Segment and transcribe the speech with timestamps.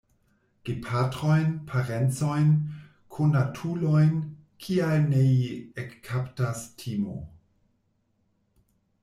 [0.67, 2.47] Gepatrojn, parencojn,
[3.17, 4.17] konatulojn,
[4.65, 5.29] kial nei
[5.85, 7.21] ekkaptas timo.